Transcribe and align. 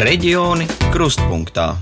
Reģioni 0.00 0.64
krustpunktā. 0.94 1.74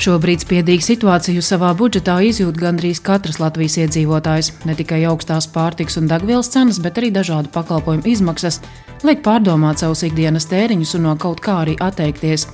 Šobrīd 0.00 0.46
spiedīgu 0.46 0.80
situāciju 0.86 1.42
savā 1.44 1.74
budžetā 1.76 2.14
izjūt 2.24 2.56
gandrīz 2.56 3.02
katrs 3.04 3.36
Latvijas 3.36 3.76
iedzīvotājs. 3.82 4.48
Ne 4.64 4.72
tikai 4.78 5.02
augstās 5.10 5.44
pārtiks 5.52 6.00
un 6.00 6.08
degvielas 6.08 6.48
cenas, 6.54 6.78
bet 6.80 6.96
arī 6.96 7.10
dažādu 7.12 7.52
pakalpojumu 7.52 8.08
izmaksas 8.14 8.62
liek 9.04 9.20
pārdomāt 9.26 9.84
savus 9.84 10.06
ikdienas 10.08 10.48
tēriņus 10.48 10.94
un 10.96 11.04
no 11.10 11.12
kaut 11.20 11.44
kā 11.44 11.58
arī 11.66 11.76
atteikties. 11.84 12.46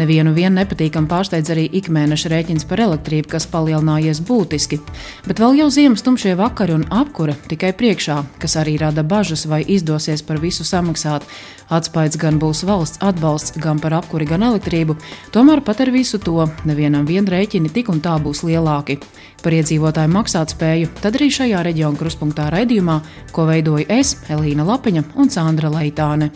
Nevienu 0.00 0.30
vien 0.32 0.54
nepatīkam 0.56 1.04
pārsteidz 1.10 1.50
arī 1.52 1.66
ikmēneša 1.76 2.30
rēķins 2.32 2.64
par 2.70 2.80
elektrību, 2.80 3.28
kas 3.34 3.44
palielinājies 3.52 4.22
būtiski. 4.24 4.78
Bet 5.26 5.42
vēl 5.42 5.58
jau 5.58 5.66
ziemas 5.74 6.04
tumšie 6.06 6.32
vakari 6.38 6.72
un 6.72 6.86
apkure 6.88 7.34
tikai 7.50 7.74
priekšā, 7.76 8.16
kas 8.40 8.56
arī 8.56 8.78
rada 8.80 9.04
bažas, 9.04 9.44
vai 9.50 9.60
izdosies 9.60 10.24
par 10.24 10.40
visu 10.40 10.64
samaksāt. 10.64 11.26
Atspaids 11.68 12.16
gan 12.16 12.40
būs 12.40 12.64
valsts 12.64 13.02
atbalsts 13.04 13.58
gan 13.60 13.82
par 13.82 13.98
apkuri, 13.98 14.24
gan 14.30 14.46
elektrību, 14.48 14.96
tomēr 15.36 15.60
pat 15.66 15.84
ar 15.84 15.92
visu 15.92 16.22
to 16.22 16.48
nevienam 16.64 17.04
vien 17.04 17.28
rēķini 17.28 17.68
tik 17.76 17.92
un 17.92 18.00
tā 18.00 18.16
būs 18.24 18.40
lielāki. 18.48 19.02
Par 19.44 19.52
iedzīvotāju 19.58 20.14
maksātspēju 20.16 20.96
tad 21.04 21.20
arī 21.20 21.28
šajā 21.28 21.60
reģiona 21.68 22.00
kruspunktā 22.00 22.48
raidījumā, 22.56 23.00
ko 23.36 23.50
veidoju 23.52 23.90
es, 24.00 24.16
Elīna 24.32 24.64
Lapiņa 24.72 25.10
un 25.20 25.32
Sandra 25.32 25.72
Leitāne. 25.76 26.32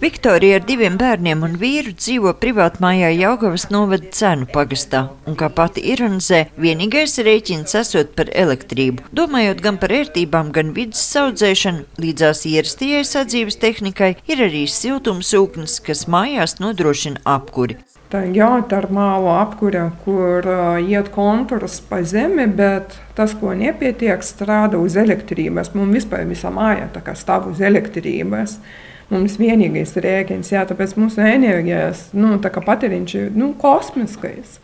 Viktorija 0.00 0.56
ar 0.56 0.62
diviem 0.64 0.94
bērniem 0.96 1.42
un 1.44 1.58
vīru 1.60 1.90
dzīvo 1.92 2.30
privātmājā 2.40 3.10
Jaugavas 3.18 3.66
novada 3.68 4.08
cenu 4.16 4.46
pagastā, 4.48 5.02
un 5.28 5.36
kā 5.36 5.50
pati 5.52 5.82
ironizē, 5.92 6.46
vienīgais 6.56 7.18
rēķins 7.26 7.76
esot 7.82 8.14
par 8.16 8.32
elektrību. 8.32 9.04
Domājot 9.12 9.60
gan 9.60 9.76
par 9.82 9.92
ērtībām, 9.98 10.54
gan 10.56 10.72
vidas 10.72 11.04
saudzēšanu, 11.12 11.84
līdzās 12.00 12.46
ierastajai 12.48 13.04
sadzīves 13.04 13.60
tehnikai 13.60 14.14
ir 14.24 14.40
arī 14.48 14.64
siltumsūknis, 14.72 15.76
kas 15.84 16.06
mājās 16.08 16.56
nodrošina 16.64 17.20
apkuri. 17.36 17.76
Tā 18.08 18.24
ir 18.24 18.38
ģeotermāla 18.40 19.36
apkure, 19.44 19.84
kur 20.06 20.48
uh, 20.48 20.80
iet 20.80 21.12
kontūrs 21.12 21.76
pa 21.92 22.00
zemi, 22.08 22.48
bet 22.48 22.96
tas, 23.20 23.36
ko 23.36 23.52
nepietiek, 23.52 24.24
strādā 24.24 24.80
uz 24.80 24.96
elektrības. 24.96 25.74
Mums 25.76 26.00
vispār 26.00 26.24
visā 26.24 26.48
mājā 26.48 26.88
stāv 27.20 27.52
uz 27.52 27.60
elektrības. 27.60 28.62
Mums 29.10 29.34
vienīgais 29.40 29.96
rēķins, 29.98 30.52
jā, 30.54 30.62
tāpēc 30.70 30.94
mūsu 31.00 31.24
enerģijas 31.26 32.10
nu, 32.14 32.36
tā 32.42 32.52
patēriņš 32.54 33.14
ir 33.18 33.32
nu, 33.34 33.52
kosmiskais. 33.58 34.60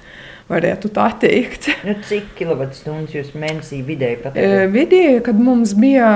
Varētu 0.46 0.92
tā 0.94 1.08
teikt. 1.18 1.66
Nu, 1.82 1.96
cik 2.06 2.28
kilovatstundas 2.38 3.16
jūs 3.16 3.32
mēnesī 3.34 3.80
vidēji 3.82 4.20
patērējat? 4.22 4.70
Vidēji, 4.70 5.24
kad 5.26 5.40
mums 5.42 5.72
bija 5.74 6.12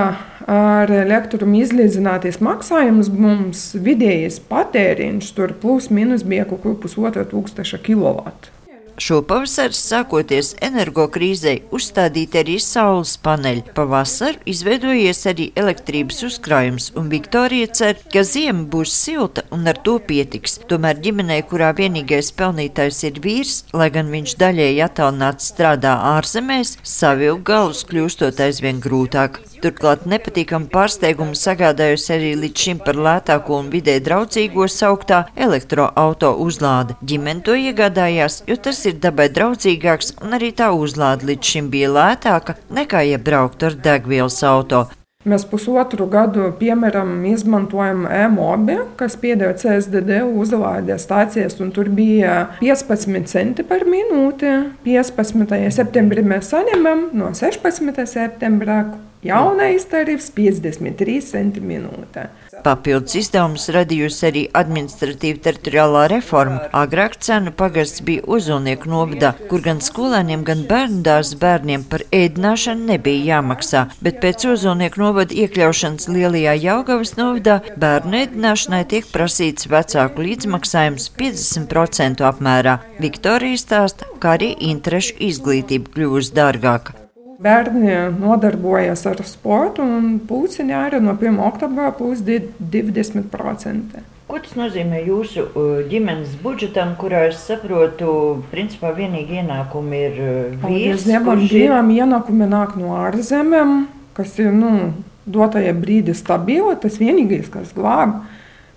ar 0.47 0.93
elektrumu 1.01 1.59
izlīdzināties 1.59 2.39
maksājums, 2.39 3.11
mums 3.11 3.65
vidējais 3.75 4.39
patēriņš 4.47 5.33
tur 5.35 5.51
plus 5.59 5.91
mīnus 5.91 6.23
bija 6.23 6.47
kaut 6.47 6.63
kur 6.63 6.79
pusotra 6.79 7.27
tūkstoša 7.27 7.83
kilovatu. 7.83 8.60
Šopavasar, 9.01 9.73
sākoties 9.73 10.51
energokrīzei, 10.61 11.63
uzstādīti 11.73 12.37
arī 12.43 12.57
saules 12.61 13.15
paneļi. 13.25 13.63
Pavasar 13.73 14.35
izveidojies 14.45 15.23
arī 15.31 15.47
elektrības 15.57 16.19
uzkrājums, 16.27 16.91
un 16.99 17.09
Viktorija 17.09 17.71
cer, 17.79 17.97
ka 18.13 18.21
ziema 18.27 18.67
būs 18.69 18.93
silta 18.93 19.41
un 19.55 19.65
ar 19.71 19.79
to 19.81 19.95
pietiks. 20.05 20.59
Tomēr 20.69 21.01
ģimenei, 21.01 21.39
kurā 21.49 21.71
vienīgais 21.79 22.29
pelnītājs 22.37 23.01
ir 23.09 23.17
vīrs, 23.23 23.55
lai 23.73 23.89
gan 23.95 24.11
viņš 24.13 24.35
daļēji 24.43 24.85
attālināti 24.85 25.49
strādā 25.49 25.95
ārzemēs, 26.11 26.75
savilkt 26.85 27.47
galus 27.49 27.81
kļūstot 27.89 28.43
aizvien 28.45 28.83
grūtāk. 28.85 29.41
Turklāt 29.65 30.05
nepatīkamu 30.09 30.69
pārsteigumu 30.73 31.33
sagādājusi 31.37 32.13
arī 32.15 32.31
līdz 32.43 32.67
šim 32.67 32.85
par 32.85 32.97
lētāko 32.97 33.57
un 33.61 33.73
vidē 33.73 33.97
draudzīgo 34.01 34.69
sauktā 34.69 35.23
elektroauto 35.33 36.35
uzlāde. 36.45 36.97
Ģimene 37.05 37.45
to 37.45 37.57
iegādājās, 37.57 38.41
jo 38.49 38.57
tas 38.57 38.85
ir 38.89 38.90
dabai 38.93 39.27
draudzīgāks 39.31 40.15
un 40.21 40.35
arī 40.37 40.51
tā 40.55 40.71
uzlāde 40.75 41.29
līdz 41.29 41.51
šim 41.53 41.69
bija 41.73 41.91
lētāka 41.95 42.57
nekā 42.73 43.05
iebraukt 43.13 43.63
ar 43.63 43.77
degvielas 43.87 44.41
auto. 44.43 44.87
Mēs 45.21 45.43
pusotru 45.45 46.07
gadu, 46.09 46.47
piemēram, 46.57 47.11
izmantojam 47.29 48.07
e-mobi, 48.09 48.79
kas 48.97 49.13
pieder 49.21 49.53
CSDD 49.53 50.23
uzlādes 50.25 51.05
stācijas, 51.05 51.59
un 51.61 51.69
tur 51.75 51.91
bija 51.93 52.47
15 52.63 53.29
centi 53.29 53.65
par 53.67 53.85
minūti. 53.85 54.49
15. 54.87 55.53
septembrī 55.77 56.25
mēs 56.25 56.49
saņemam 56.55 57.11
no 57.13 57.29
16. 57.37 58.01
septembra 58.09 58.81
Jaunais 59.21 59.85
tarifs 59.85 60.31
53 60.33 61.21
centi 61.21 61.61
minūtē. 61.61 62.25
Papildus 62.65 63.15
izdevumus 63.19 63.67
radījusi 63.73 64.25
arī 64.29 64.43
administratīva 64.57 65.41
teritoriālā 65.47 66.03
reforma. 66.11 66.59
Agrāk 66.77 67.17
cenu 67.25 67.53
pagasts 67.57 68.03
bija 68.05 68.25
uzulnieku 68.37 68.91
novadā, 68.91 69.33
kur 69.49 69.63
gan 69.65 69.81
skolēniem, 69.83 70.45
gan 70.47 70.63
bērnu 70.69 71.01
dārza 71.07 71.39
bērniem 71.41 71.85
par 71.91 72.05
ēdināšanu 72.13 72.87
nebija 72.91 73.35
jāmaksā, 73.35 73.85
bet 74.05 74.21
pēc 74.23 74.47
uzulnieku 74.53 75.01
novada 75.01 75.35
iekļaušanas 75.43 76.09
lielajā 76.11 76.55
Jaugavas 76.67 77.15
novadā 77.17 77.59
bērnu 77.81 78.21
ēdināšanai 78.23 78.83
tiek 78.93 79.09
prasīts 79.13 79.69
vecāku 79.71 80.27
līdzmaksājums 80.29 81.11
50% 81.19 82.25
apmērā. 82.29 82.79
Viktorija 83.01 83.65
stāsta, 83.65 84.09
kā 84.21 84.37
arī 84.37 84.53
interešu 84.71 85.17
izglītība 85.31 85.95
kļūst 85.97 86.37
dārgāka. 86.37 87.00
Bērni 87.41 87.93
nodarbojas 88.21 89.01
ar 89.09 89.21
sportu, 89.25 89.81
un 89.81 90.19
puciņā 90.29 90.81
arī 90.87 90.99
no 91.01 91.15
1. 91.17 91.39
oktobra 91.41 91.89
plus 91.97 92.19
20%. 92.21 94.03
Ko 94.29 94.37
tas 94.39 94.53
nozīmē 94.55 94.99
jūsu 95.07 95.47
uh, 95.47 95.79
ģimenes 95.89 96.35
budžetam, 96.43 96.93
kurā 97.01 97.23
es 97.31 97.39
saprotu, 97.41 98.11
principā 98.51 98.93
vienīgi 98.93 99.41
ienākumi 99.41 100.03
ir 100.05 100.19
uh, 100.21 100.67
vīrs? 100.67 101.07
Dievam, 101.09 101.41
dievam 101.49 101.89
ienākumi 101.95 102.49
nāk 102.51 102.77
no 102.77 102.93
ārzemēm, 103.07 103.73
kas 104.13 104.37
ir 104.37 104.53
nu, 104.53 104.91
dotajā 105.25 105.73
brīdī 105.81 106.13
stabili, 106.13 106.77
tas 106.83 107.01
vienīgais, 107.01 107.49
kas 107.49 107.73
glāb. 107.73 108.19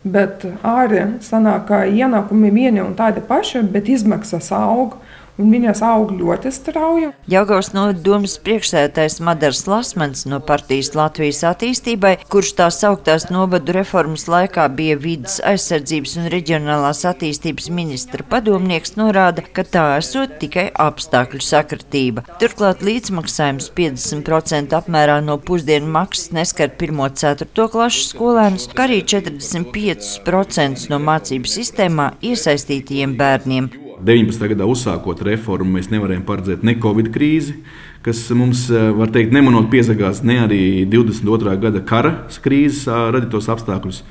Bet 0.04 0.48
arī 0.64 1.04
sanāk, 1.24 1.68
ka 1.68 1.84
ienākumi 1.84 2.48
vieni 2.52 2.80
un 2.80 2.96
tādi 2.96 3.20
paši, 3.24 3.60
bet 3.76 3.92
izmaksas 3.92 4.50
aug 4.56 4.96
un 4.96 5.12
viņas 5.38 5.82
aug 5.84 6.12
ļoti 6.14 6.52
strauji. 6.54 7.10
Jāgaus 7.30 7.72
no 7.74 7.86
domas 7.92 8.36
priekšsēdētājs 8.44 9.20
Madars 9.24 9.64
Lasmans 9.70 10.24
no 10.30 10.40
partijas 10.44 10.92
Latvijas 10.96 11.42
attīstībai, 11.48 12.16
kurš 12.30 12.54
tās 12.60 12.80
augtās 12.86 13.28
novadu 13.32 13.74
reformas 13.76 14.26
laikā 14.30 14.66
bija 14.76 14.96
vidas 15.00 15.40
aizsardzības 15.44 16.16
un 16.20 16.30
reģionālās 16.32 17.04
attīstības 17.10 17.70
ministra 17.74 18.26
padomnieks, 18.30 18.96
norāda, 19.00 19.44
ka 19.44 19.66
tā 19.66 19.84
esot 19.98 20.38
tikai 20.42 20.68
apstākļu 20.86 21.42
sakritība. 21.44 22.26
Turklāt 22.42 22.84
līdzmaksājums 22.86 23.70
50% 23.76 24.76
apmērā 24.78 25.20
no 25.24 25.38
pusdienu 25.38 25.90
maksas 25.94 26.32
neskar 26.36 26.72
1-4 26.74 27.68
klašu 27.74 28.08
skolēnus, 28.10 28.68
kā 28.74 28.86
arī 28.88 29.00
45% 29.02 30.90
no 30.92 31.00
mācību 31.02 31.50
sistēmā 31.50 32.12
iesaistītajiem 32.24 33.16
bērniem. 33.18 33.83
19. 34.04 34.48
gadā 34.52 34.66
uzsākot 34.68 35.22
reformu, 35.24 35.78
mēs 35.78 35.88
nevarējām 35.92 36.26
paredzēt 36.28 36.64
ne 36.66 36.76
Covid 36.80 37.08
krīzi, 37.14 37.56
kas 38.04 38.20
mums, 38.36 38.66
eh, 38.70 38.90
var 38.92 39.08
teikt, 39.08 39.32
nemanot 39.32 39.70
piezagās, 39.72 40.22
ne 40.22 40.34
arī 40.44 40.60
22. 40.88 41.56
gada 41.56 41.80
kara 41.80 42.12
krīzes 42.28 42.84
radītos 42.86 43.48
apstākļus. 43.48 44.02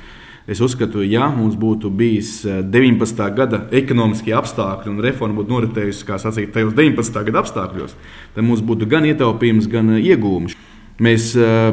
Es 0.46 0.60
uzskatu, 0.60 1.00
ja 1.08 1.30
mums 1.32 1.54
būtu 1.56 1.88
bijis 1.88 2.42
19. 2.44 3.30
gada 3.32 3.62
ekonomiskie 3.72 4.34
apstākļi 4.36 4.90
un 4.90 5.00
reforma 5.00 5.40
būtu 5.40 5.48
noritējusi, 5.48 6.04
kā 6.04 6.18
sacīt, 6.20 6.52
tajos 6.52 6.74
19. 6.74 7.24
gada 7.24 7.40
apstākļos, 7.40 7.94
tad 8.34 8.44
mums 8.44 8.60
būtu 8.60 8.86
gan 8.86 9.06
ietaupījums, 9.08 9.70
gan 9.70 9.96
iegūmi. 9.96 10.52
Mēs, 11.00 11.32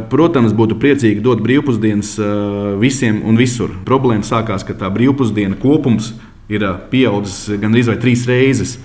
protams, 0.09 0.53
būtu 0.53 0.79
priecīgi 0.81 1.21
dot 1.21 1.43
brīvpusdienas 1.45 2.15
visiem 2.81 3.19
un 3.27 3.35
visur. 3.37 3.69
Problēma 3.85 4.25
sākās, 4.25 4.63
ka 4.65 4.73
tā 4.73 4.89
brīvpusdiena 4.89 5.59
kopums 5.61 6.13
ir 6.51 6.65
pieaudzis 6.91 7.61
gandrīz 7.61 7.91
vai 7.91 7.97
trīs 8.01 8.25
reizes. 8.29 8.75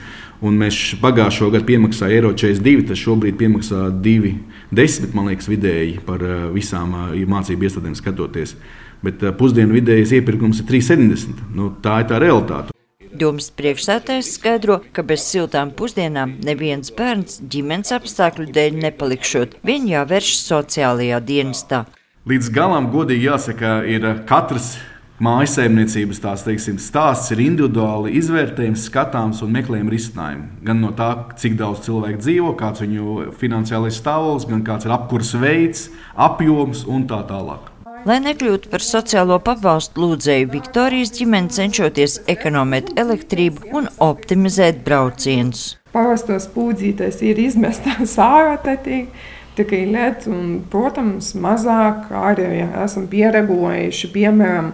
Un 0.44 0.58
mēs 0.60 0.76
pagājušo 1.00 1.48
gadu 1.54 1.64
piemaksājām 1.64 2.12
eiro 2.12 2.30
42, 2.36 2.84
tas 2.90 3.00
šobrīd 3.00 3.38
piemaksā 3.40 3.86
2,10 4.04 5.14
man 5.16 5.30
liekas, 5.30 5.48
vidēji 5.48 6.02
par 6.04 6.20
visām 6.52 6.92
mācību 7.32 7.64
iestādēm 7.64 7.96
skatoties. 7.96 8.56
Bet 9.04 9.24
pusdienu 9.40 9.78
vidējais 9.78 10.12
iepirkums 10.18 10.60
ir 10.60 10.68
3,70. 10.68 11.46
Nu, 11.56 11.70
tā 11.80 12.02
ir 12.02 12.10
tā 12.12 12.20
realitāte. 12.20 12.76
Domas 13.16 13.48
priekšsētājs 13.56 14.34
skaidro, 14.36 14.82
ka 14.92 15.00
bez 15.06 15.24
siltām 15.24 15.70
pusdienām 15.76 16.34
neviens 16.44 16.92
bērns 16.92 17.38
ģimenes 17.40 17.94
apstākļu 17.96 18.50
dēļ 18.52 18.76
nepalikšot. 18.82 19.56
Viņu 19.64 19.94
jāvērš 19.94 20.34
sociālajā 20.42 21.22
dienestā. 21.24 21.86
Līdz 22.28 22.50
galam, 22.52 22.90
godīgi 22.92 23.28
jāsaka, 23.30 23.78
ir 23.88 24.04
katrs 24.28 24.74
Mājasēmniecības 25.16 26.18
tās, 26.20 26.42
teiksim, 26.44 26.76
stāsts 26.76 27.32
ir 27.32 27.40
individuāli 27.40 28.10
izvērtējams, 28.18 28.82
skatāms 28.90 29.38
un 29.40 29.54
meklējams 29.54 29.92
risinājumu. 29.94 30.48
Gan 30.66 30.82
no 30.82 30.90
tā, 30.98 31.06
cik 31.40 31.54
daudz 31.56 31.86
cilvēku 31.86 32.20
dzīvo, 32.20 32.50
kāds 32.60 32.82
ir 32.84 32.90
viņu 32.90 33.30
finansiālais 33.40 33.96
stāvoklis, 33.96 34.44
gan 34.50 34.64
kāds 34.66 34.84
ir 34.84 34.92
apkurss 34.92 35.38
veids, 35.40 35.86
apjoms 36.20 36.82
un 36.84 37.06
tā 37.08 37.22
tālāk. 37.30 37.70
Lai 38.06 38.18
nekļūtu 38.26 38.68
par 38.68 38.84
sociālo 38.84 39.38
pabalstu 39.40 40.02
lūdzēju, 40.04 40.50
Viktorijas 40.52 41.14
ģimene 41.16 41.48
cenšoties 41.54 42.18
ekonomēt 42.28 42.92
elektrību 43.00 43.72
un 43.72 43.88
optimizēt 44.04 44.82
braucienus. 44.84 45.78
Parastos 45.96 46.44
pūdzītes 46.52 47.22
ir 47.24 47.40
izmestas 47.40 48.18
ārā 48.26 48.58
tikai 48.60 49.80
lietas, 49.88 50.28
un, 50.28 50.60
protams, 50.68 51.32
mazāk 51.40 52.12
arī 52.12 52.50
ja, 52.58 52.68
esam 52.84 53.08
pieregulējuši, 53.08 54.12
piemēram, 54.12 54.70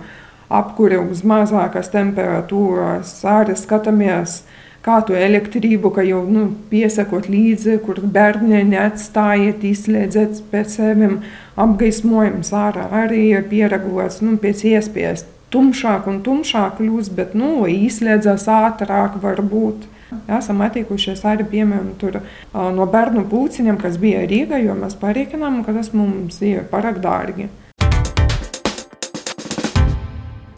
apkuri 0.53 0.99
uz 1.01 1.23
mazākas 1.27 1.91
temperatūras, 1.93 3.15
arī 3.29 3.57
skatāmies, 3.59 4.43
kā 4.83 4.99
to 5.07 5.17
elektrību, 5.17 5.93
ka 5.95 6.05
jau 6.07 6.23
nu, 6.29 6.49
piesakot 6.71 7.29
līdzi, 7.31 7.79
kur 7.87 8.03
bērni 8.15 8.65
neatstājiet, 8.73 9.63
izslēdziet 9.73 10.43
pēc 10.53 10.79
sevim 10.79 11.21
apgaismojums 11.61 12.53
ārā 12.57 12.89
arī 13.05 13.29
ir 13.31 13.47
pieregulēts 13.51 14.23
nu, 14.27 14.37
pēc 14.43 14.67
iespējas 14.75 15.27
tumšāk 15.53 16.09
un 16.11 16.21
tumšāk 16.27 16.79
kļūst, 16.81 17.15
bet 17.17 17.35
nu, 17.39 17.63
izslēdzas 17.69 18.49
ātrāk 18.51 19.19
varbūt. 19.23 19.89
Esam 20.29 20.61
attikušies 20.65 21.23
arī 21.29 21.47
piemēram 21.49 21.95
tur, 22.01 22.19
no 22.53 22.87
bērnu 22.95 23.25
pūciņiem, 23.31 23.79
kas 23.81 23.97
bija 24.01 24.27
Rīgā, 24.29 24.61
jo 24.61 24.77
mēs 24.77 24.97
parīkinām, 25.01 25.63
ka 25.65 25.73
tas 25.77 25.93
mums 25.97 26.41
ir 26.45 26.67
pārāk 26.73 27.01
dārgi. 27.05 27.49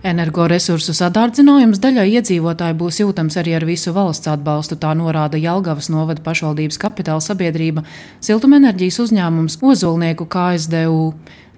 Energoresursu 0.04 0.92
sadārdzinājums 0.92 1.78
daļai 1.80 2.04
iedzīvotāji 2.18 2.74
būs 2.76 2.98
jūtams 3.00 3.38
arī 3.40 3.54
ar 3.56 3.64
visu 3.64 3.94
valsts 3.96 4.28
atbalstu, 4.28 4.76
tā 4.76 4.90
norāda 4.98 5.40
Jelgavas 5.40 5.88
novada 5.88 6.20
pašvaldības 6.26 6.76
kapitāla 6.82 7.24
sabiedrība 7.24 7.86
Siltumenerģijas 8.20 9.00
uzņēmums 9.06 9.56
Ozolnieku 9.64 10.26
KSDU. 10.28 11.14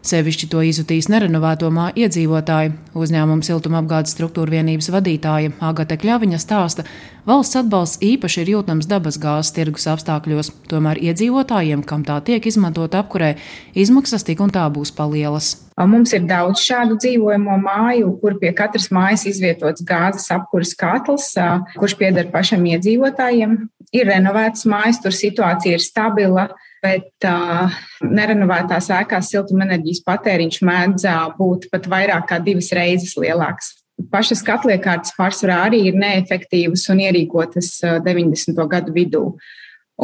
Sevišķi 0.06 0.46
to 0.52 0.60
izjutīs 0.62 1.08
nerenovēto 1.10 1.66
māju 1.74 2.04
iedzīvotāji. 2.04 2.70
Uzņēmuma 2.94 3.42
siltumapgādes 3.42 4.12
struktūra 4.14 4.54
vienības 4.54 4.86
vadītāja 4.94 5.50
Agate 5.66 5.96
Kļaviņa 5.98 6.38
stāsta, 6.38 6.84
valsts 7.26 7.58
atbalsts 7.58 7.98
īpaši 8.06 8.44
ir 8.44 8.52
jūtams 8.52 8.86
dabasgāzes 8.86 9.50
tirgus 9.56 9.88
apstākļos, 9.90 10.52
tomēr 10.70 11.00
iedzīvotājiem, 11.08 11.82
kam 11.82 12.04
tā 12.06 12.20
tiek 12.28 12.46
izmantot 12.46 12.94
apkurē, 12.94 13.32
izmaksas 13.74 14.22
tik 14.28 14.44
un 14.46 14.54
tā 14.54 14.68
būs 14.70 14.94
palielas. 14.94 15.56
Mums 15.74 16.14
ir 16.14 16.22
daudz 16.30 16.62
šādu 16.62 17.00
dzīvojamo 17.02 17.58
māju, 17.64 18.14
kur 18.22 18.38
pie 18.38 18.54
katras 18.54 18.86
mājas 18.94 19.26
izvietots 19.26 19.82
gāzes 19.90 20.30
apkuras 20.30 20.76
katls, 20.78 21.32
kurš 21.74 21.96
pieder 21.98 22.30
pašam 22.30 22.62
iedzīvotājiem. 22.70 23.58
Ir 23.96 24.06
renovētas 24.06 24.62
mājas, 24.70 25.02
tur 25.02 25.14
situācija 25.14 25.80
ir 25.80 25.82
stabila 25.82 26.46
bet 26.86 27.26
uh, 27.26 27.74
nerenovētās 28.06 28.90
ēkās 29.00 29.32
siltumenerģijas 29.34 30.04
patēriņš 30.06 30.62
mēdz 30.66 31.08
būt 31.38 31.68
pat 31.72 31.90
vairāk 31.90 32.30
kā 32.30 32.40
divas 32.44 32.70
reizes 32.76 33.16
lielāks. 33.18 33.74
Pašas 34.12 34.42
katliekārtas 34.44 35.14
pārsvarā 35.16 35.62
arī 35.66 35.86
ir 35.90 35.96
neefektīvas 35.98 36.84
un 36.92 37.00
ierīkotas 37.06 37.78
90. 38.04 38.66
gadu 38.70 38.92
vidū. 38.94 39.22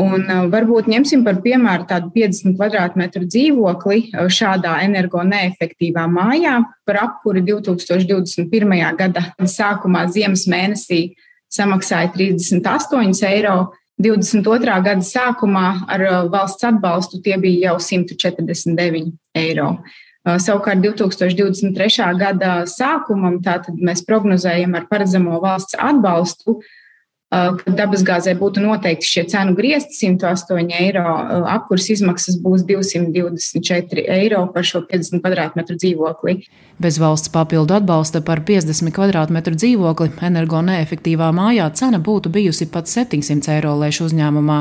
Un 0.00 0.25
varbūt 0.49 0.87
ņemsim 0.88 1.20
par 1.26 1.43
piemēru 1.44 1.84
tādu 1.90 2.08
50 2.14 2.56
km2 2.56 3.26
dzīvokli 3.29 3.99
šādā 4.32 4.79
energo 4.87 5.20
neefektīvā 5.29 6.06
mājā. 6.08 6.55
Par 6.88 7.02
apkuri 7.02 7.44
2021. 7.44 8.73
gada 8.96 9.26
sākumā 9.37 10.06
ziemas 10.14 10.46
mēnesī 10.49 11.02
samaksāja 11.52 12.08
38 12.17 13.29
eiro, 13.29 13.58
22. 14.00 14.82
gada 14.84 15.04
sākumā 15.04 15.66
ar 15.90 16.04
uh, 16.06 16.20
valsts 16.32 16.64
atbalstu 16.64 17.20
tie 17.22 17.36
bija 17.40 17.72
jau 17.72 17.80
149 17.80 19.12
eiro. 19.38 19.76
Uh, 20.22 20.38
savukārt 20.38 20.80
2023. 20.84 22.06
gada 22.18 22.62
sākumam 22.70 23.40
mēs 23.82 24.04
prognozējam 24.06 24.78
ar 24.78 24.86
paredzamo 24.90 25.40
valsts 25.42 25.76
atbalstu 25.78 26.60
ka 27.32 27.73
dabasgāzē 27.79 28.34
būtu 28.37 28.61
noteikti 28.61 29.08
šie 29.08 29.23
cenu 29.32 29.55
griezti 29.56 30.11
108 30.12 30.75
eiro, 30.76 31.05
uh, 31.08 31.46
apkurs 31.55 31.88
izmaksas 31.94 32.37
būs 32.43 32.67
224 32.69 34.05
eiro 34.19 34.44
par 34.52 34.69
šo 34.69 34.82
50 34.90 35.25
km2 35.25 35.79
dzīvokli. 35.81 36.37
Bez 36.82 36.99
valsts 36.99 37.31
papildu 37.32 37.76
atbalsta 37.79 38.20
par 38.26 38.43
50 38.44 38.93
km2 38.93 39.55
dzīvokli 39.55 40.11
energo 40.29 40.61
neefektīvā 40.67 41.31
mājā 41.32 41.70
cena 41.79 42.00
būtu 42.02 42.32
bijusi 42.32 42.69
pat 42.73 42.90
700 42.90 43.56
eiro 43.56 43.76
lēšu 43.81 44.11
uzņēmumā. 44.11 44.58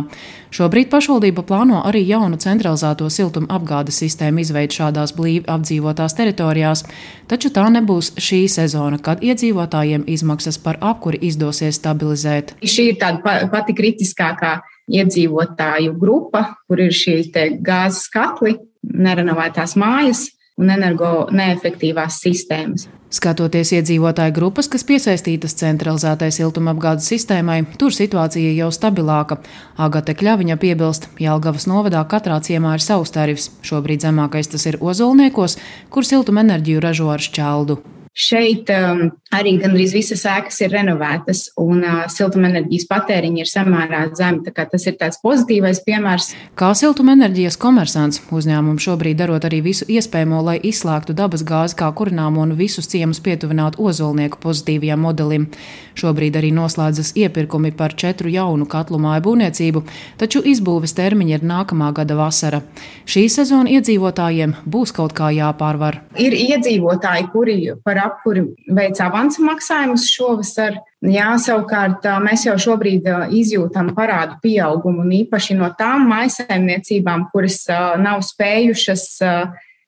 Šobrīd 0.52 0.90
pašvaldība 0.92 1.44
plāno 1.48 1.80
arī 1.88 2.04
jaunu 2.08 2.40
centralizēto 2.40 3.08
siltuma 3.10 3.48
apgādes 3.56 4.00
sistēmu 4.04 4.44
izveidu 4.44 4.76
šādās 4.82 5.16
blīvi 5.16 5.48
apdzīvotās 5.50 6.16
teritorijās, 6.18 6.84
taču 7.32 7.52
tā 7.56 7.70
nebūs 7.72 8.14
šī 8.20 8.44
sezona, 8.52 9.00
kad 9.00 9.24
iedzīvotājiem 9.24 10.04
izmaksas 10.12 10.60
par 10.60 10.80
apkuri 10.80 11.22
izdosies 11.32 11.80
stabilizēt. 11.80 12.56
Šī 12.62 12.92
ir 12.92 13.00
tāda 13.02 13.48
pati 13.50 13.74
kritiskākā 13.78 14.60
iedzīvotāju 14.92 15.96
grupa, 15.98 16.46
kur 16.68 16.82
ir 16.84 16.94
šī 16.94 17.24
gāzes 17.64 18.08
katli, 18.14 18.58
nerenovētās 18.82 19.78
mājas 19.80 20.28
un 20.62 20.70
energo 20.74 21.28
neefektīvās 21.34 22.20
sistēmas. 22.22 22.88
Skatoties 23.12 23.74
iedzīvotāju 23.76 24.32
grupas, 24.38 24.70
kas 24.72 24.86
piesaistītas 24.88 25.58
centralizētai 25.60 26.30
siltumapgādes 26.32 27.10
sistēmai, 27.12 27.58
tur 27.80 27.92
situācija 27.92 28.54
jau 28.56 28.70
stabilāka. 28.72 29.42
Agate 29.76 30.16
Kļaviņa 30.16 30.56
piebilst, 30.62 31.10
Jālgavas 31.20 31.68
novadā 31.68 32.06
katrā 32.08 32.40
ciemā 32.40 32.78
ir 32.78 32.86
savs 32.86 33.12
tarifs. 33.12 33.50
Šobrīd 33.68 34.06
zemākais 34.08 34.54
tas 34.54 34.64
ir 34.70 34.80
Ozolniekos, 34.80 35.58
kur 35.92 36.08
siltumenerģiju 36.08 36.86
ražo 36.88 37.12
ar 37.12 37.26
šķeldu. 37.26 37.82
Šeit 38.12 38.68
um, 38.76 39.06
arī 39.32 39.54
gandrīz 39.62 39.94
visas 39.96 40.26
ēkas 40.28 40.58
ir 40.66 40.74
renovētas, 40.76 41.46
un 41.64 41.80
uh, 41.80 42.02
siltumenerģijas 42.12 42.84
patēriņi 42.90 43.40
ir 43.40 43.48
samērā 43.48 44.02
zemi. 44.20 44.44
Tas 44.52 44.84
ir 44.84 44.98
tāds 45.00 45.22
pozitīvais 45.24 45.80
piemērs. 45.86 46.34
Kā 46.60 46.74
siltumenerģijas 46.76 47.56
komersants 47.62 48.20
uzņēmums 48.36 48.84
šobrīd 48.84 49.22
darot 49.22 49.48
arī 49.48 49.62
visu 49.64 49.88
iespējamo, 49.88 50.42
lai 50.44 50.58
izslēgtu 50.60 51.16
dabas 51.16 51.46
gāzi 51.48 51.78
kā 51.80 51.88
kurināmo 51.96 52.44
un 52.44 52.52
visus 52.60 52.92
ciemus 52.92 53.24
pietuvinātu 53.24 53.80
ozolnieku 53.80 54.42
pozitīvajam 54.44 55.08
modelim. 55.08 55.48
Šobrīd 55.96 56.36
arī 56.40 56.52
noslēdzas 56.56 57.14
iepirkumi 57.16 57.72
par 57.80 57.96
četru 57.96 58.28
jaunu 58.32 58.68
katlu 58.68 59.00
māju 59.00 59.24
būvniecību, 59.30 59.86
taču 60.20 60.44
izbūves 60.52 60.98
termiņi 61.00 61.38
ir 61.38 61.48
nākamā 61.48 61.94
gada 61.96 62.20
vasara. 62.20 62.62
Šī 63.08 63.26
sezona 63.32 63.72
iedzīvotājiem 63.78 64.58
būs 64.68 64.92
kaut 64.96 65.16
kā 65.16 65.32
jāpārvar. 65.36 66.02
Ir 66.20 66.36
iedzīvotāji, 66.36 67.32
kuri 67.32 67.58
par 67.86 68.01
apkuri 68.04 68.44
veic 68.74 69.00
avansu 69.04 69.46
maksājumus 69.46 70.08
šovasar. 70.12 70.80
Jā, 71.02 71.32
savukārt 71.42 72.06
mēs 72.22 72.46
jau 72.46 72.58
šobrīd 72.62 73.08
izjūtam 73.34 73.94
parādu 73.98 74.38
pieaugumu, 74.44 75.06
un 75.06 75.16
īpaši 75.24 75.58
no 75.58 75.72
tām 75.78 76.06
maisaimniecībām, 76.12 77.30
kuras 77.34 77.64
nav 78.02 78.22
spējušas 78.28 79.06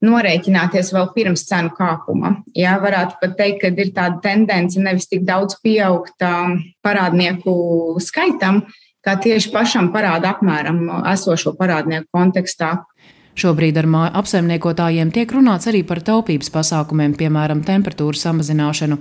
norēķināties 0.03 0.91
vēl 0.93 1.09
pirms 1.15 1.45
cenu 1.47 1.71
kāpuma. 1.77 2.37
Jā, 2.57 2.75
varētu 2.81 3.19
pat 3.21 3.35
teikt, 3.39 3.61
ka 3.61 3.71
ir 3.71 3.91
tāda 3.95 4.19
tendence 4.23 4.81
nevis 4.81 5.07
tik 5.11 5.23
daudz 5.27 5.55
pieaugt 5.63 6.25
parādnieku 6.83 7.53
skaitam, 8.03 8.63
kā 9.03 9.15
tieši 9.23 9.51
pašam 9.53 9.91
parāda 9.95 10.33
apmēram 10.35 10.81
esošo 11.13 11.55
parādnieku 11.59 12.09
kontekstā. 12.15 12.77
Šobrīd 13.33 13.79
ar 13.81 13.87
māju 13.89 14.11
apsaimniekotājiem 14.19 15.09
tiek 15.13 15.31
runāts 15.33 15.65
arī 15.69 15.79
par 15.89 16.03
taupības 16.05 16.51
pasākumiem, 16.53 17.15
piemēram, 17.17 17.63
temperatūru 17.65 18.19
samazināšanu. 18.19 18.99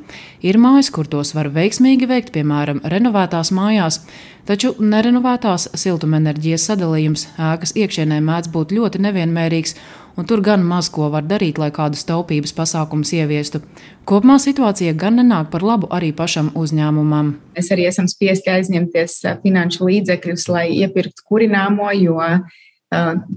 Ir 0.48 0.56
mājas, 0.56 0.88
kur 0.94 1.04
tos 1.04 1.34
var 1.36 1.50
veiksmīgi 1.52 2.08
veikt, 2.08 2.32
piemēram, 2.32 2.80
renovētās 2.94 3.50
mājās, 3.52 4.00
taču 4.48 4.72
nerenovētās 4.80 5.68
siltumenerģijas 5.82 6.64
sadalījums 6.70 7.26
ēkas 7.36 7.76
iekšienē 7.76 8.22
mēdz 8.24 8.48
būt 8.56 8.72
ļoti 8.72 9.02
nevienmērīgs, 9.04 9.76
un 10.16 10.28
tur 10.28 10.40
gan 10.44 10.64
maz 10.64 10.88
ko 10.92 11.10
var 11.12 11.28
darīt, 11.28 11.60
lai 11.60 11.68
kādus 11.68 12.08
taupības 12.08 12.56
pasākumus 12.56 13.12
ieviestu. 13.20 13.60
Kopumā 14.08 14.38
situācija 14.40 14.96
gan 14.96 15.20
nenāk 15.20 15.52
par 15.52 15.60
labu 15.60 15.92
arī 15.92 16.08
pašam 16.16 16.48
uzņēmumam. 16.56 17.34
Mēs 17.52 17.72
arī 17.76 17.84
esam 17.92 18.08
spiesti 18.08 18.56
aizņemties 18.56 19.20
finanšu 19.44 19.92
līdzekļus, 19.92 20.48
lai 20.56 20.66
iepirktu 20.80 21.28
kurināmo, 21.28 21.92
jo 22.00 22.16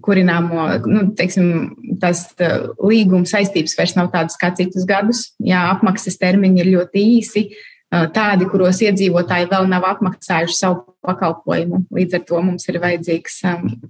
kurināmo, 0.04 0.66
nu, 0.90 1.06
teiksim, 1.16 1.76
tās 2.02 2.28
līguma 2.82 3.28
saistības 3.30 3.78
vairs 3.80 3.96
nav 3.98 4.12
tādas 4.16 4.36
kā 4.42 4.52
citus 4.58 4.88
gadus. 4.90 5.30
Jā, 5.44 5.68
apmaksas 5.76 6.20
termiņi 6.22 6.64
ir 6.64 6.72
ļoti 6.74 7.06
īsi, 7.20 7.46
tādi, 8.16 8.50
kuros 8.52 8.82
iedzīvotāji 8.84 9.48
vēl 9.52 9.70
nav 9.72 9.88
apmaksājuši 9.94 10.58
savu 10.58 10.98
pakalpojumu. 11.06 11.86
Līdz 11.96 12.20
ar 12.20 12.28
to 12.28 12.44
mums 12.44 12.68
ir 12.72 12.82
vajadzīgs 12.84 13.42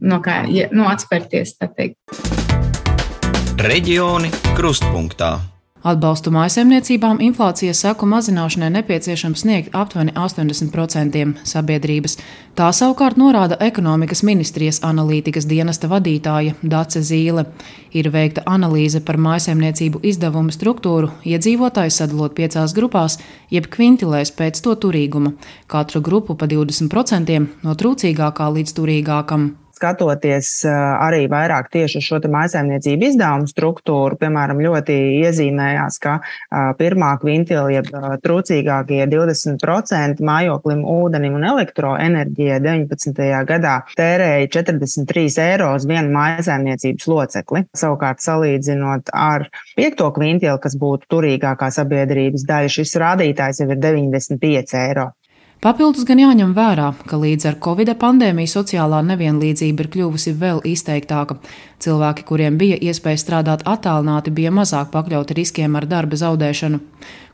no 0.06 0.22
kā 0.26 0.44
no 0.76 0.88
atspērties. 0.92 1.58
Reģioni 3.66 4.32
krustpunktā. 4.54 5.55
Atbalstu 5.86 6.32
mājasemniecībām 6.34 7.20
inflācijas 7.22 7.84
seku 7.84 8.08
mazināšanai 8.10 8.72
nepieciešams 8.74 9.44
sniegt 9.44 9.76
aptuveni 9.78 10.16
80% 10.18 11.20
sabiedrības. 11.46 12.16
Tā 12.58 12.72
savukārt 12.74 13.20
norāda 13.22 13.60
ekonomikas 13.62 14.24
ministrijas 14.26 14.80
analītikas 14.88 15.46
dienesta 15.46 15.86
vadītāja 15.92 16.56
Dace 16.64 17.04
Zīle. 17.06 17.44
Ir 17.94 18.10
veikta 18.10 18.42
analīze 18.50 19.04
par 19.06 19.20
mājasemniecību 19.22 20.02
izdevumu 20.10 20.56
struktūru, 20.56 21.12
iedzīvotāju 21.22 21.94
sadalot 21.94 22.34
piecās 22.34 22.74
grupās, 22.74 23.20
jeb 23.54 23.70
kvintilēs 23.70 24.34
pēc 24.34 24.64
to 24.66 24.74
turīguma, 24.88 25.36
katru 25.70 26.02
grupu 26.02 26.34
pa 26.34 26.50
20% 26.50 27.38
no 27.62 27.78
trūcīgākā 27.78 28.50
līdz 28.58 28.74
turīgākam 28.80 29.52
skatoties 29.76 30.52
arī 30.66 31.26
vairāk 31.32 31.70
tieši 31.74 32.00
uz 32.00 32.08
šo 32.08 32.20
maisaimniecību 32.32 33.10
izdevumu 33.10 33.50
struktūru, 33.50 34.18
piemēram, 34.22 34.62
ļoti 34.64 34.96
iezīmējās, 35.26 36.00
ka 36.04 36.18
pirmā 36.80 37.12
kvintila, 37.22 37.68
jeb 37.74 37.90
trūcīgākie 38.24 39.02
20% 39.12 40.24
mājoklim, 40.26 40.84
ūdenim 40.96 41.38
un 41.40 41.48
elektroenerģijai 41.52 42.62
19. 42.64 43.24
gadā 43.50 43.76
tērēja 44.00 44.50
43 44.56 45.42
eiro 45.46 45.74
uz 45.76 45.88
vienu 45.90 46.14
maisaimniecības 46.16 47.10
locekli. 47.12 47.66
Savukārt, 47.76 48.24
salīdzinot 48.26 49.12
ar 49.14 49.50
piekto 49.78 50.10
kvintilu, 50.16 50.58
kas 50.64 50.78
būtu 50.80 51.10
turīgākā 51.12 51.70
sabiedrības 51.76 52.48
daļa, 52.48 52.74
šis 52.80 52.98
rādītājs 53.02 53.62
jau 53.64 53.70
ir 53.70 53.84
95 53.84 54.80
eiro. 54.86 55.12
Papildus 55.64 56.06
gan 56.06 56.20
jāņem 56.22 56.52
vērā, 56.54 56.92
ka 57.10 57.18
līdz 57.18 57.48
ar 57.50 57.56
Covid 57.64 57.90
pandēmiju 58.02 58.52
sociālā 58.52 59.02
nevienlīdzība 59.08 59.86
ir 59.86 59.92
kļuvusi 59.96 60.36
vēl 60.38 60.60
izteiktāka. 60.68 61.40
Cilvēki, 61.82 62.26
kuriem 62.28 62.60
bija 62.62 62.78
iespēja 62.78 63.22
strādāt 63.22 63.66
attālināti, 63.66 64.34
bija 64.36 64.52
mazāk 64.54 64.92
pakļauti 64.94 65.38
riskiem 65.40 65.78
ar 65.80 65.88
darba 65.90 66.20
zaudēšanu. 66.22 66.82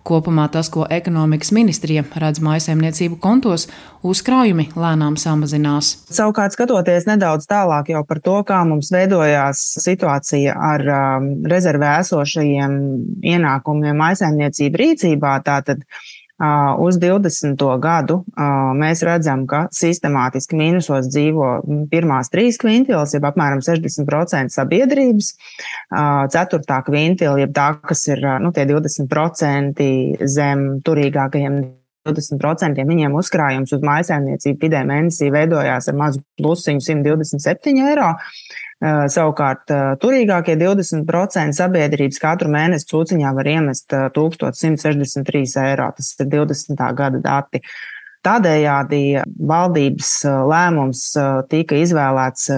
Kopumā 0.08 0.48
tas, 0.50 0.66
ko 0.74 0.88
ekonomikas 0.90 1.51
ministrija 1.54 2.01
redz 2.24 2.40
maisaimniecību 2.42 3.20
kontos, 3.22 3.68
uzkrājumi 4.01 4.72
lēnām 4.74 5.18
samazinās. 5.22 5.92
Savukārt, 6.10 6.56
skatoties 6.56 7.06
nedaudz 7.06 7.46
tālāk 7.50 7.92
par 8.08 8.22
to, 8.25 8.40
kā 8.48 8.63
mums 8.66 8.90
veidojās 8.94 9.62
situācija 9.84 10.56
ar 10.56 10.86
um, 10.96 11.30
rezervē 11.51 12.00
esošajiem 12.00 12.80
ienākumiem 13.36 14.01
maisaimniecību 14.01 14.82
rīcībā, 14.82 15.36
tātad 15.46 15.86
uz 16.81 16.98
20. 17.01 17.65
gadu 17.81 18.21
mēs 18.77 19.03
redzam, 19.05 19.45
ka 19.50 19.65
sistemātiski 19.75 20.57
mīnusos 20.60 21.10
dzīvo 21.12 21.50
pirmās 21.91 22.31
trīs 22.33 22.60
kvintilas, 22.62 23.13
jeb 23.15 23.27
apmēram 23.29 23.62
60% 23.65 24.53
sabiedrības, 24.53 25.33
ceturtā 26.33 26.81
kvintila, 26.88 27.38
jeb 27.43 27.53
tā, 27.55 27.74
kas 27.86 28.07
ir 28.10 28.24
nu, 28.41 28.53
tie 28.55 28.65
20% 28.69 29.86
zem 30.31 30.65
turīgākajiem 30.86 31.62
20% 32.08 32.81
viņiem 32.88 33.13
uzkrājums 33.20 33.75
uz 33.75 33.86
mājasēmniecību 33.86 34.65
vidē 34.65 34.81
mēnesī 34.88 35.29
veidojās 35.34 35.89
ar 35.91 35.98
mazu 36.00 36.24
plusiņu 36.41 36.81
127 36.88 37.81
eiro. 37.91 38.15
Eh, 38.81 39.03
savukārt, 39.13 39.70
eh, 39.70 39.96
turīgākie 40.01 40.55
20% 40.58 41.53
sabiedrības 41.53 42.17
katru 42.17 42.50
mēnesi 42.50 42.88
cūciņā 42.89 43.34
var 43.38 43.46
iemest 43.46 43.93
1163 44.15 45.53
eh, 45.62 45.67
eiro. 45.70 45.91
Tas 45.93 46.15
ir 46.17 46.31
20. 46.31 46.88
gada 46.98 47.22
dati. 47.22 47.62
Tādējādi 48.22 49.18
valdības 49.50 50.10
lēmums 50.46 51.00
tika 51.50 51.78
izvēlēts 51.82 52.51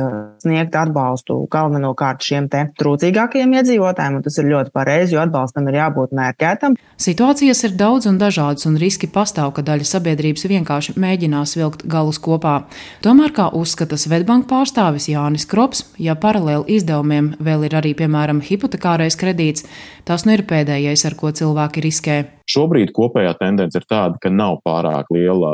sniegt 0.44 0.76
atbalstu 0.76 1.38
galvenokārt 1.54 2.26
šiem 2.26 2.50
te 2.52 2.66
trūcīgākajiem 2.82 3.56
iedzīvotājiem, 3.62 4.18
un 4.20 4.26
tas 4.26 4.40
ir 4.42 4.50
ļoti 4.52 4.74
pareizi, 4.76 5.16
jo 5.16 5.22
atbalstam 5.24 5.70
ir 5.72 5.80
jābūt 5.80 6.12
mērķētam. 6.20 6.76
Situācijas 7.00 7.64
ir 7.70 7.78
daudz 7.80 8.10
un 8.12 8.20
dažādas, 8.20 8.68
un 8.68 8.76
riski 8.82 9.08
pastāv, 9.08 9.54
ka 9.56 9.64
daļa 9.64 9.88
sabiedrības 9.88 10.44
vienkārši 10.52 10.98
mēģinās 11.00 11.56
vilkt 11.56 11.88
galus 11.88 12.20
kopā. 12.20 12.58
Tomēr, 13.06 13.32
kā 13.32 13.48
uzskata 13.56 13.96
Svetbanka 14.00 14.52
pārstāvis 14.52 15.08
Jānis 15.14 15.48
Krops, 15.48 15.86
ja 15.96 16.20
paralēli 16.20 16.76
izdevumiem 16.76 17.38
vēl 17.40 17.70
ir 17.70 17.80
arī, 17.80 17.96
piemēram, 18.04 18.44
hipotekārais 18.44 19.16
kredīts, 19.16 19.64
tas 20.04 20.28
nu 20.28 20.36
ir 20.36 20.44
pēdējais, 20.50 21.08
ar 21.08 21.16
ko 21.16 21.32
cilvēki 21.32 21.88
riskē. 21.88 22.24
Šobrīd 22.54 22.92
kopējā 22.94 23.34
tendence 23.40 23.80
ir 23.80 23.86
tāda, 23.90 24.20
ka 24.22 24.30
nav 24.30 24.60
pārāk 24.68 25.10
liela 25.14 25.52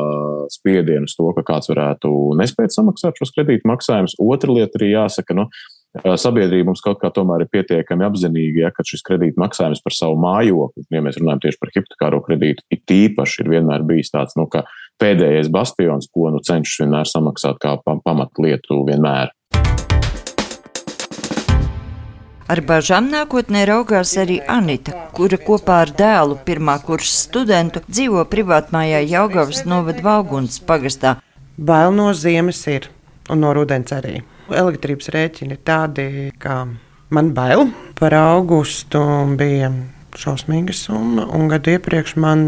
spiediena 0.51 1.07
uz 1.07 1.15
to, 1.15 1.29
ka 1.37 1.45
kāds 1.47 1.71
varētu 1.71 2.11
nespēt 2.39 2.75
samaksāt 2.75 3.19
šos 3.19 3.31
kredītu 3.35 3.69
maksājumus. 3.69 4.17
Otra 4.19 4.55
lieta 4.57 4.79
arī 4.79 4.91
jāsaka, 4.95 5.37
nu, 5.37 5.45
sabiedrība 6.19 6.69
mums 6.69 6.83
kaut 6.85 6.99
kā 7.01 7.11
tomēr 7.13 7.45
ir 7.45 7.51
pietiekami 7.53 8.05
apzinīga, 8.09 8.65
ja, 8.65 8.73
ka 8.75 8.85
šis 8.85 9.05
kredīta 9.05 9.39
maksājums 9.41 9.83
par 9.85 9.95
savu 9.95 10.19
mājokli, 10.21 10.85
ja 10.93 11.03
mēs 11.05 11.21
runājam 11.21 11.45
tieši 11.45 11.61
par 11.61 11.73
hipotekāro 11.77 12.21
kredītu, 12.27 12.65
it 12.73 12.95
īpaši 12.97 13.43
ir 13.45 13.53
vienmēr 13.55 13.85
bijis 13.87 14.11
tāds, 14.13 14.35
nu, 14.39 14.49
pēdējais 14.99 15.51
bastions, 15.53 16.09
ko 16.11 16.33
nu 16.33 16.43
cenšas 16.43 16.83
vienmēr 16.83 17.09
samaksāt 17.09 17.61
kā 17.63 17.77
pamatlietu 17.85 18.83
vienmēr. 18.89 19.31
Ar 22.49 22.63
bažām 22.65 23.11
nākotnē 23.13 23.59
raugās 23.69 24.15
arī 24.17 24.39
Anita, 24.49 24.95
kura 25.13 25.37
kopā 25.37 25.83
ar 25.83 25.91
dēlu 25.93 26.39
pirmā 26.47 26.79
kursa 26.81 27.27
studentu 27.27 27.83
dzīvo 27.85 28.23
privātmājā 28.31 29.03
Jaugavas 29.05 29.67
novada 29.69 30.01
Valgunas 30.01 30.57
pagastā. 30.65 31.11
Bail 31.61 31.93
no 31.93 32.07
ziemas 32.17 32.63
ir, 32.73 32.87
un 33.29 33.43
no 33.45 33.53
rudens 33.53 33.93
arī. 33.93 34.23
Elektrības 34.49 35.11
rēķini 35.13 35.53
ir 35.53 35.61
tādi, 35.61 36.07
ka 36.41 36.63
man 37.13 37.31
bail. 37.37 37.67
Par 38.01 38.17
augustu 38.17 39.05
bija 39.37 39.69
šausmīga 40.17 40.73
summa, 40.73 41.29
un 41.29 41.53
gadu 41.53 41.77
iepriekš 41.77 42.17
man 42.17 42.47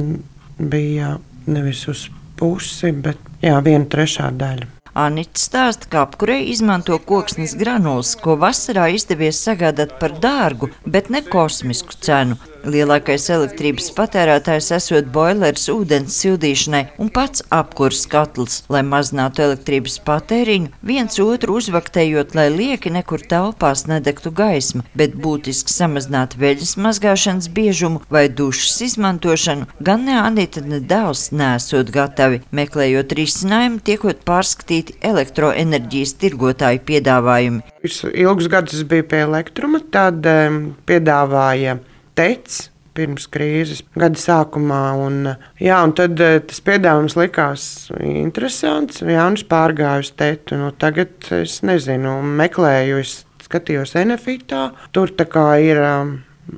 bija 0.58 1.20
nevis 1.46 1.86
uz 1.94 2.08
pusi, 2.42 2.90
bet 2.90 3.22
jā, 3.46 3.62
viena 3.62 3.86
trešā 3.86 4.34
daļa. 4.34 4.81
Anita 4.94 5.40
stāsta, 5.40 5.88
ka 5.88 6.02
apkurei 6.04 6.50
izmanto 6.52 6.98
koksnes 7.08 7.54
granulas, 7.56 8.12
ko 8.20 8.36
vasarā 8.36 8.90
izdevies 8.92 9.40
sagādāt 9.40 9.94
par 10.02 10.18
dārgu, 10.20 10.68
bet 10.84 11.08
ne 11.10 11.22
kosmisku 11.24 11.96
cenu. 11.96 12.36
Lielākais 12.62 13.24
elektrības 13.34 13.88
patērētājs 13.98 14.68
esot 14.76 15.08
boilers 15.14 15.64
ūdens 15.74 16.14
sildīšanai 16.22 16.82
un 17.02 17.10
pats 17.14 17.42
apkurs 17.50 18.04
katls, 18.12 18.60
lai 18.70 18.84
mazinātu 18.86 19.42
elektrības 19.48 19.98
patēriņu, 20.06 20.70
viens 20.86 21.18
otru 21.24 21.58
uzvaktējot, 21.58 22.36
lai 22.38 22.48
lieki 22.54 22.94
nekur 22.94 23.26
telpās 23.26 23.88
nedegtu 23.90 24.30
gaisma, 24.38 24.86
bet 24.94 25.18
būtiski 25.18 25.74
samazināt 25.74 26.38
veļas 26.38 26.76
mazgāšanas 26.78 27.50
biežumu 27.50 28.04
vai 28.14 28.28
dušas 28.30 28.78
izmantošanu, 28.92 29.66
gan 29.82 30.06
ne 30.06 30.20
Anita, 30.22 30.62
ne 30.62 30.84
dēls 30.86 31.32
nesot 31.34 31.90
gatavi, 31.90 32.44
meklējot 32.54 33.18
risinājumu, 33.18 33.82
tiekot 33.90 34.22
pārskatīti 34.28 35.00
elektroenerģijas 35.02 36.14
tirgotāju 36.22 36.86
piedāvājumi. 36.86 37.66
Ilgus 38.14 38.52
gadus 38.54 38.86
biju 38.86 39.10
pie 39.10 39.26
elektruma, 39.26 39.82
tad 39.90 40.30
um, 40.30 40.68
piedāvāja 40.86 41.80
teicis 42.22 42.70
pirms 42.98 43.28
krīzes, 43.32 43.84
gada 43.96 44.20
sākumā. 44.20 44.82
Un, 45.06 45.30
jā, 45.62 45.78
un 45.86 45.94
tad 45.98 46.20
eh, 46.24 46.40
tas 46.48 46.64
piedāvājums 46.66 47.18
likās 47.20 47.66
interesants. 48.04 49.04
Jānis 49.06 49.46
pārgāja 49.50 50.04
uz 50.04 50.12
tētu. 50.20 50.60
Nu, 50.60 50.72
tagad 50.76 51.30
es 51.38 51.60
nezinu, 51.68 52.18
meklēju, 52.42 53.00
es 53.04 53.22
skatījos 53.46 53.96
Enefitā. 54.00 54.70
Tur 54.96 55.14
ir, 55.60 55.82
um, 55.82 56.18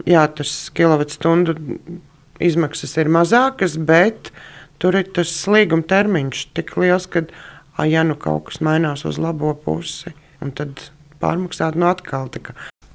jā, 0.10 0.26
tas 0.38 0.56
kilovatstundu 0.76 1.58
izmaksas 2.44 2.98
ir 3.02 3.14
mazākas, 3.14 3.78
bet 3.78 4.34
tur 4.82 4.98
ir 5.00 5.10
tas 5.16 5.32
līguma 5.48 5.86
termiņš 5.88 6.48
tik 6.58 6.76
liels, 6.82 7.08
ka, 7.08 7.26
ja 7.88 8.04
nu 8.04 8.18
kaut 8.20 8.50
kas 8.50 8.62
mainās 8.66 9.06
uz 9.06 9.22
labo 9.22 9.54
pusi, 9.56 10.14
un 10.44 10.52
tad 10.52 10.90
pārmaksāt 11.24 11.78
no 11.80 11.94
atkal. 11.94 12.30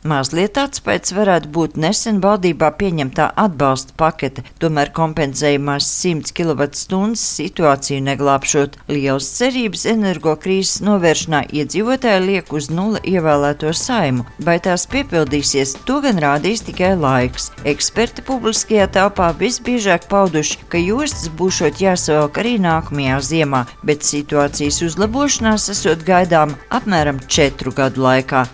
Mazliet 0.09 0.57
atspējas 0.57 1.11
varētu 1.13 1.51
būt 1.53 1.75
nesen 1.83 2.21
valdībā 2.25 2.71
pieņemtā 2.81 3.27
atbalsta 3.43 3.93
pakete, 3.99 4.45
tomēr 4.63 4.89
kompensējumās 4.97 5.85
100 5.99 6.33
kWh 6.39 7.09
situāciju 7.21 8.05
neglābšot. 8.07 8.79
Lielas 8.89 9.29
cerības 9.37 9.85
energokrīzes 9.91 10.81
novēršanā 10.87 11.43
iedzīvotāji 11.61 12.23
liek 12.25 12.53
uz 12.57 12.71
nula 12.73 13.03
ievēlēto 13.05 13.75
saimu. 13.77 14.25
Vai 14.47 14.57
tās 14.65 14.87
piepildīsies, 14.89 15.75
to 15.89 15.99
gan 16.05 16.23
rādīs 16.25 16.65
tikai 16.65 16.95
laiks. 16.97 17.51
Eksperti 17.69 18.25
publiskajā 18.31 18.87
telpā 18.95 19.29
visbiežāk 19.43 20.07
pauduši, 20.09 20.63
ka 20.73 20.81
jostas 20.81 21.29
būšot 21.37 21.83
jāsavalk 21.85 22.41
arī 22.41 22.55
nākamajā 22.65 23.21
ziemā, 23.33 23.67
bet 23.85 24.09
situācijas 24.09 24.81
uzlabošanās 24.89 25.69
esot 25.75 26.07
gaidām 26.09 26.57
apmēram 26.73 27.21
četru 27.29 27.77
gadu 27.77 28.07
laikā. 28.09 28.47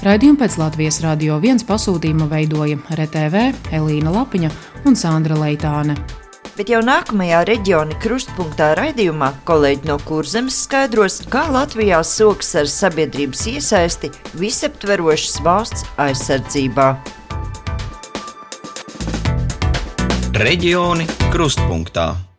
Raidījumu 0.00 0.38
pēc 0.40 0.54
Latvijas 0.56 0.96
radio 1.04 1.34
viens 1.42 1.60
pasūtījuma 1.68 2.24
veidoja 2.30 2.78
RTV, 2.94 3.42
Elīna 3.76 4.14
Lapiņa 4.14 4.48
un 4.88 4.96
Sandra 4.96 5.36
Leitāne. 5.36 5.92
Bet 6.56 6.72
jau 6.72 6.80
nākamajā 6.80 7.42
reģiona 7.50 7.98
krustpunktā 8.00 8.70
raidījumā 8.78 9.28
kolēģi 9.48 9.90
no 9.90 9.98
Kurzemes 10.08 10.56
skaidros, 10.64 11.18
kā 11.28 11.44
Latvijā 11.52 12.00
soks 12.00 12.54
ar 12.56 12.72
sabiedrības 12.72 13.44
iesaisti 13.52 14.08
visaptverošas 14.40 15.36
valsts 15.44 15.84
aizsardzībā. 16.00 16.88
Reģioni 20.40 21.08
krustpunktā. 21.28 22.29